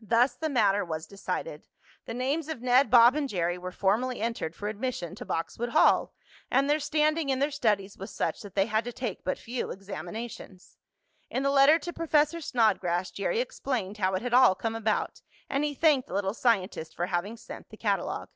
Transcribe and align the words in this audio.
Thus 0.00 0.34
the 0.34 0.48
matter 0.48 0.84
was 0.84 1.06
decided. 1.06 1.68
The 2.06 2.14
names 2.14 2.48
of 2.48 2.60
Ned, 2.62 2.90
Bob 2.90 3.14
and 3.14 3.28
Jerry 3.28 3.56
were 3.56 3.70
formally 3.70 4.20
entered 4.20 4.56
for 4.56 4.66
admission 4.66 5.14
to 5.14 5.24
Boxwood 5.24 5.68
Hall, 5.68 6.12
and 6.50 6.68
their 6.68 6.80
standing 6.80 7.28
in 7.28 7.38
their 7.38 7.52
studies 7.52 7.96
was 7.96 8.12
such 8.12 8.40
that 8.42 8.56
they 8.56 8.66
had 8.66 8.82
to 8.82 8.92
take 8.92 9.22
but 9.22 9.38
few 9.38 9.70
examinations. 9.70 10.78
In 11.30 11.44
the 11.44 11.50
letter 11.50 11.78
to 11.78 11.92
Professor 11.92 12.40
Snodgrass 12.40 13.12
Jerry 13.12 13.38
explained 13.38 13.98
how 13.98 14.14
it 14.14 14.22
had 14.22 14.34
all 14.34 14.56
come 14.56 14.74
about, 14.74 15.22
and 15.48 15.62
he 15.62 15.74
thanked 15.74 16.08
the 16.08 16.14
little 16.14 16.34
scientist 16.34 16.96
for 16.96 17.06
having 17.06 17.36
sent 17.36 17.68
the 17.68 17.76
catalogue. 17.76 18.30